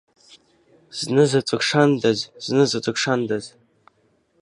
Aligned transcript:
Знызаҵәык 0.97 1.61
шандаз, 1.67 2.19
знызаҵәык 2.45 2.97
шандаз… 3.01 3.45